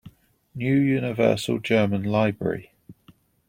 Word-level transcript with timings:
New 0.55 0.75
Universal 0.79 1.59
German 1.59 2.01
Library. 2.03 2.71